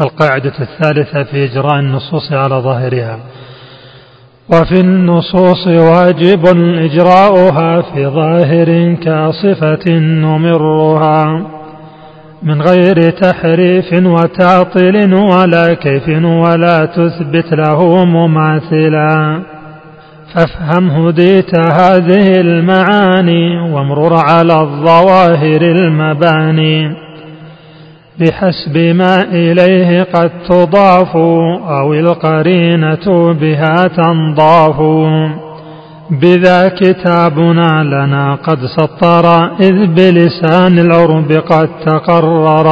القاعدة 0.00 0.52
الثالثة 0.60 1.22
في 1.22 1.44
إجراء 1.44 1.78
النصوص 1.78 2.32
على 2.32 2.54
ظاهرها. 2.54 3.18
وفي 4.52 4.80
النصوص 4.80 5.66
واجب 5.66 6.46
إجراؤها 6.78 7.82
في 7.82 8.06
ظاهر 8.06 8.94
كصفة 8.94 9.92
نمرها 9.98 11.42
من 12.42 12.62
غير 12.62 13.10
تحريف 13.10 13.92
وتعطيل 13.92 15.14
ولا 15.14 15.74
كيف 15.74 16.08
ولا 16.24 16.84
تثبت 16.84 17.52
له 17.52 18.04
مماثلا. 18.04 19.42
فافهم 20.34 20.90
هديت 20.90 21.58
هذه 21.58 22.40
المعاني 22.40 23.72
وامرر 23.72 24.14
على 24.16 24.60
الظواهر 24.60 25.62
المباني. 25.62 27.07
بحسب 28.20 28.76
ما 28.76 29.22
إليه 29.22 30.02
قد 30.02 30.30
تضاف 30.48 31.16
أو 31.80 31.94
القرينة 31.94 33.32
بها 33.32 33.76
تنضاف. 33.96 34.80
بذا 36.10 36.68
كتابنا 36.68 37.84
لنا 37.84 38.34
قد 38.34 38.58
سطر 38.76 39.26
إذ 39.60 39.86
بلسان 39.86 40.78
العرب 40.78 41.32
قد 41.32 41.68
تقرر. 41.86 42.68